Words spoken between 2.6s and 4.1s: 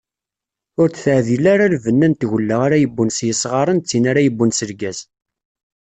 ara yewwen s yisɣaren d tin